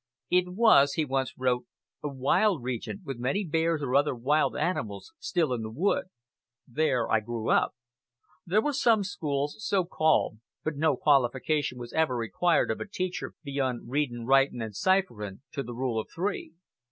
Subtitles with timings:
[0.31, 1.67] "It was," he once wrote,
[2.01, 6.09] "a wild region, with many bears and other wild animals still in the woods.
[6.67, 7.75] There I grew up.
[8.43, 13.35] There were some schools, so called, but no qualification was ever required of a teacher
[13.43, 16.53] beyond "readin', writin', and cipherin' to the Rule of Three.